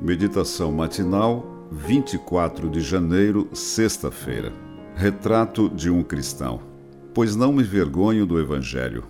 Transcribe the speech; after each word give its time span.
Meditação 0.00 0.70
matinal, 0.70 1.44
24 1.72 2.70
de 2.70 2.80
janeiro, 2.80 3.48
sexta-feira. 3.52 4.52
Retrato 4.94 5.68
de 5.68 5.90
um 5.90 6.04
cristão. 6.04 6.60
Pois 7.12 7.34
não 7.34 7.52
me 7.52 7.64
vergonho 7.64 8.24
do 8.24 8.38
Evangelho, 8.38 9.02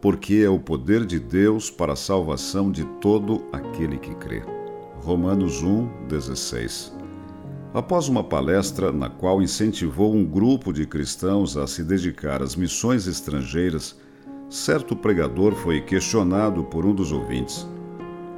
porque 0.00 0.36
é 0.36 0.48
o 0.48 0.60
poder 0.60 1.04
de 1.04 1.18
Deus 1.18 1.68
para 1.68 1.94
a 1.94 1.96
salvação 1.96 2.70
de 2.70 2.84
todo 3.00 3.44
aquele 3.52 3.98
que 3.98 4.14
crê. 4.14 4.40
Romanos 5.00 5.64
1, 5.64 6.06
16. 6.06 6.96
Após 7.74 8.06
uma 8.06 8.22
palestra 8.22 8.92
na 8.92 9.10
qual 9.10 9.42
incentivou 9.42 10.14
um 10.14 10.24
grupo 10.24 10.72
de 10.72 10.86
cristãos 10.86 11.56
a 11.56 11.66
se 11.66 11.82
dedicar 11.82 12.40
às 12.40 12.54
missões 12.54 13.08
estrangeiras, 13.08 13.96
certo 14.48 14.94
pregador 14.94 15.56
foi 15.56 15.80
questionado 15.80 16.62
por 16.62 16.86
um 16.86 16.94
dos 16.94 17.10
ouvintes. 17.10 17.66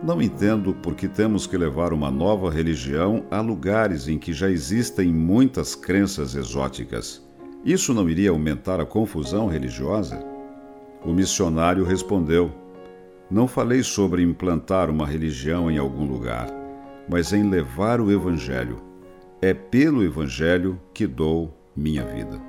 Não 0.02 0.22
entendo 0.22 0.72
por 0.74 0.94
que 0.94 1.08
temos 1.08 1.44
que 1.46 1.58
levar 1.58 1.92
uma 1.92 2.08
nova 2.08 2.50
religião 2.50 3.24
a 3.30 3.40
lugares 3.40 4.06
em 4.06 4.16
que 4.16 4.32
já 4.32 4.48
existem 4.48 5.08
muitas 5.08 5.74
crenças 5.74 6.36
exóticas. 6.36 7.20
Isso 7.64 7.92
não 7.92 8.08
iria 8.08 8.30
aumentar 8.30 8.80
a 8.80 8.86
confusão 8.86 9.48
religiosa? 9.48 10.24
O 11.04 11.12
missionário 11.12 11.84
respondeu: 11.84 12.52
Não 13.28 13.48
falei 13.48 13.82
sobre 13.82 14.22
implantar 14.22 14.88
uma 14.88 15.04
religião 15.04 15.68
em 15.68 15.78
algum 15.78 16.06
lugar, 16.06 16.48
mas 17.08 17.32
em 17.32 17.50
levar 17.50 18.00
o 18.00 18.12
Evangelho. 18.12 18.80
É 19.42 19.52
pelo 19.52 20.04
Evangelho 20.04 20.80
que 20.94 21.08
dou 21.08 21.52
minha 21.74 22.04
vida. 22.04 22.40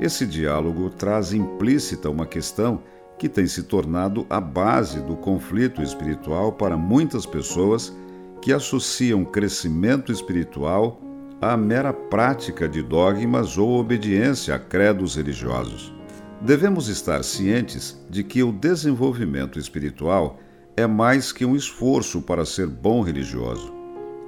Esse 0.00 0.26
diálogo 0.26 0.90
traz 0.90 1.32
implícita 1.32 2.10
uma 2.10 2.26
questão 2.26 2.82
que 3.22 3.28
tem 3.28 3.46
se 3.46 3.62
tornado 3.62 4.26
a 4.28 4.40
base 4.40 5.00
do 5.00 5.14
conflito 5.14 5.80
espiritual 5.80 6.50
para 6.50 6.76
muitas 6.76 7.24
pessoas 7.24 7.96
que 8.40 8.52
associam 8.52 9.24
crescimento 9.24 10.10
espiritual 10.10 11.00
à 11.40 11.56
mera 11.56 11.92
prática 11.92 12.68
de 12.68 12.82
dogmas 12.82 13.56
ou 13.56 13.78
obediência 13.78 14.56
a 14.56 14.58
credos 14.58 15.14
religiosos. 15.14 15.94
Devemos 16.40 16.88
estar 16.88 17.22
cientes 17.22 17.96
de 18.10 18.24
que 18.24 18.42
o 18.42 18.50
desenvolvimento 18.50 19.56
espiritual 19.56 20.40
é 20.76 20.84
mais 20.84 21.30
que 21.30 21.44
um 21.44 21.54
esforço 21.54 22.22
para 22.22 22.44
ser 22.44 22.66
bom 22.66 23.02
religioso. 23.02 23.72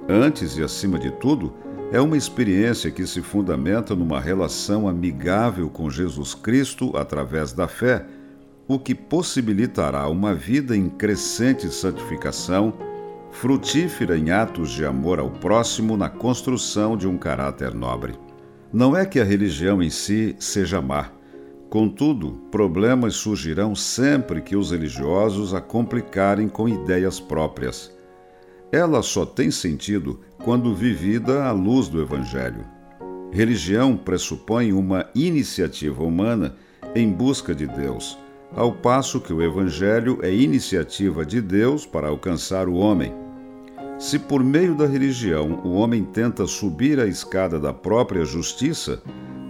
Antes 0.07 0.55
e 0.55 0.63
acima 0.63 0.97
de 0.97 1.11
tudo, 1.11 1.53
é 1.91 1.99
uma 1.99 2.15
experiência 2.15 2.89
que 2.89 3.05
se 3.05 3.21
fundamenta 3.21 3.93
numa 3.93 4.21
relação 4.21 4.87
amigável 4.87 5.69
com 5.69 5.89
Jesus 5.89 6.33
Cristo 6.33 6.95
através 6.95 7.51
da 7.51 7.67
fé 7.67 8.05
o 8.67 8.79
que 8.79 8.95
possibilitará 8.95 10.07
uma 10.09 10.33
vida 10.33 10.75
em 10.75 10.89
crescente 10.89 11.69
santificação, 11.71 12.73
frutífera 13.31 14.17
em 14.17 14.31
atos 14.31 14.71
de 14.71 14.85
amor 14.85 15.19
ao 15.19 15.29
próximo 15.29 15.95
na 15.95 16.09
construção 16.09 16.97
de 16.97 17.07
um 17.07 17.17
caráter 17.17 17.73
nobre. 17.75 18.15
Não 18.73 18.97
é 18.97 19.05
que 19.05 19.19
a 19.19 19.23
religião 19.23 19.83
em 19.83 19.89
si 19.89 20.35
seja 20.39 20.81
má. 20.81 21.11
Contudo, 21.69 22.31
problemas 22.51 23.15
surgirão 23.15 23.75
sempre 23.75 24.41
que 24.41 24.55
os 24.55 24.71
religiosos 24.71 25.53
a 25.53 25.61
complicarem 25.61 26.47
com 26.47 26.67
ideias 26.67 27.19
próprias. 27.19 27.95
Ela 28.71 29.03
só 29.03 29.25
tem 29.25 29.51
sentido 29.51 30.19
quando 30.43 30.73
vivida 30.73 31.43
à 31.43 31.51
luz 31.51 31.87
do 31.87 32.01
Evangelho. 32.01 32.65
Religião 33.31 33.95
pressupõe 33.95 34.73
uma 34.73 35.07
iniciativa 35.13 36.03
humana 36.03 36.55
em 36.95 37.11
busca 37.11 37.53
de 37.53 37.67
Deus 37.67 38.17
ao 38.53 38.71
passo 38.71 39.21
que 39.21 39.33
o 39.33 39.41
Evangelho 39.41 40.19
é 40.21 40.33
iniciativa 40.33 41.25
de 41.25 41.41
Deus 41.41 41.85
para 41.85 42.07
alcançar 42.07 42.67
o 42.67 42.75
homem. 42.75 43.13
Se 43.97 44.19
por 44.19 44.43
meio 44.43 44.75
da 44.75 44.85
religião 44.85 45.61
o 45.63 45.73
homem 45.73 46.03
tenta 46.03 46.45
subir 46.45 46.99
a 46.99 47.05
escada 47.05 47.59
da 47.59 47.71
própria 47.71 48.25
justiça, 48.25 49.01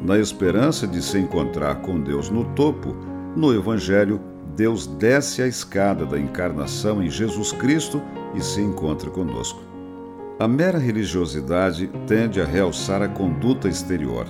na 0.03 0.19
esperança 0.19 0.85
de 0.85 1.01
se 1.01 1.17
encontrar 1.17 1.81
com 1.81 1.99
Deus 1.99 2.29
no 2.29 2.45
topo, 2.53 2.95
no 3.35 3.53
Evangelho, 3.53 4.21
Deus 4.55 4.85
desce 4.85 5.41
a 5.41 5.47
escada 5.47 6.05
da 6.05 6.19
encarnação 6.19 7.03
em 7.03 7.09
Jesus 7.09 7.51
Cristo 7.51 8.01
e 8.35 8.41
se 8.41 8.61
encontra 8.61 9.09
conosco. 9.09 9.61
A 10.39 10.47
mera 10.47 10.77
religiosidade 10.77 11.89
tende 12.05 12.41
a 12.41 12.45
realçar 12.45 13.01
a 13.01 13.07
conduta 13.07 13.67
exterior, 13.67 14.25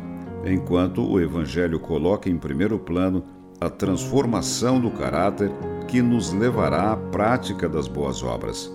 enquanto 0.45 1.03
o 1.03 1.19
Evangelho 1.19 1.79
coloca 1.79 2.29
em 2.29 2.37
primeiro 2.37 2.79
plano 2.79 3.23
a 3.59 3.69
transformação 3.69 4.79
do 4.79 4.91
caráter 4.91 5.51
que 5.87 6.01
nos 6.01 6.33
levará 6.33 6.91
à 6.91 6.97
prática 6.97 7.69
das 7.69 7.87
boas 7.87 8.23
obras. 8.23 8.71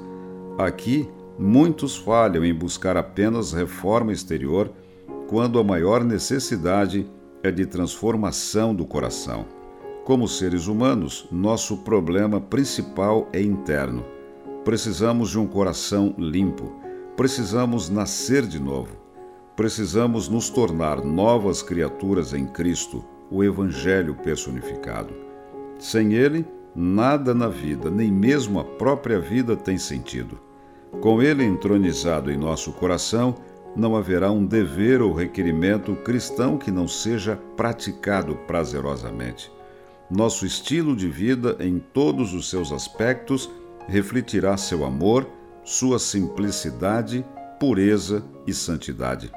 Aqui, 0.58 1.08
muitos 1.38 1.96
falham 1.96 2.44
em 2.44 2.54
buscar 2.54 2.96
apenas 2.96 3.52
reforma 3.52 4.12
exterior, 4.12 4.70
quando 5.28 5.58
a 5.58 5.64
maior 5.64 6.02
necessidade 6.02 7.06
é 7.42 7.50
de 7.50 7.66
transformação 7.66 8.74
do 8.74 8.84
coração. 8.84 9.46
Como 10.04 10.26
seres 10.26 10.66
humanos, 10.66 11.28
nosso 11.30 11.78
problema 11.78 12.40
principal 12.40 13.28
é 13.32 13.40
interno. 13.40 14.04
Precisamos 14.64 15.30
de 15.30 15.38
um 15.38 15.46
coração 15.46 16.14
limpo. 16.18 16.72
Precisamos 17.16 17.88
nascer 17.88 18.46
de 18.46 18.58
novo. 18.58 18.96
Precisamos 19.54 20.28
nos 20.28 20.48
tornar 20.48 21.04
novas 21.04 21.62
criaturas 21.62 22.32
em 22.32 22.46
Cristo 22.46 23.04
o 23.30 23.44
Evangelho 23.44 24.14
personificado. 24.14 25.14
Sem 25.78 26.14
ele, 26.14 26.44
nada 26.74 27.32
na 27.34 27.48
vida, 27.48 27.90
nem 27.90 28.10
mesmo 28.10 28.58
a 28.58 28.64
própria 28.64 29.20
vida, 29.20 29.56
tem 29.56 29.78
sentido. 29.78 30.38
Com 31.00 31.22
ele 31.22 31.44
entronizado 31.44 32.30
em 32.30 32.36
nosso 32.36 32.72
coração, 32.72 33.36
não 33.76 33.94
haverá 33.94 34.30
um 34.30 34.44
dever 34.44 35.00
ou 35.00 35.12
requerimento 35.12 35.94
cristão 35.96 36.58
que 36.58 36.70
não 36.70 36.88
seja 36.88 37.36
praticado 37.56 38.34
prazerosamente. 38.46 39.50
Nosso 40.10 40.44
estilo 40.44 40.96
de 40.96 41.08
vida, 41.08 41.56
em 41.60 41.78
todos 41.78 42.34
os 42.34 42.50
seus 42.50 42.72
aspectos, 42.72 43.48
refletirá 43.86 44.56
seu 44.56 44.84
amor, 44.84 45.26
sua 45.64 46.00
simplicidade, 46.00 47.24
pureza 47.60 48.24
e 48.44 48.52
santidade 48.52 49.30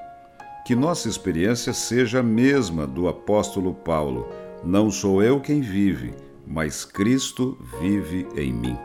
que 0.65 0.75
nossa 0.75 1.09
experiência 1.09 1.73
seja 1.73 2.19
a 2.19 2.23
mesma 2.23 2.87
do 2.87 3.07
apóstolo 3.07 3.73
Paulo. 3.73 4.27
Não 4.63 4.89
sou 4.89 5.21
eu 5.21 5.41
quem 5.41 5.59
vive, 5.59 6.13
mas 6.47 6.85
Cristo 6.85 7.57
vive 7.81 8.27
em 8.35 8.53
mim. 8.53 8.77